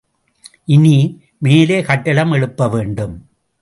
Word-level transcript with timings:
இனி, 0.65 0.95
மேலே 1.37 1.81
கட்டடம் 1.81 2.31
எழுப்பவேண்டும். 2.31 3.15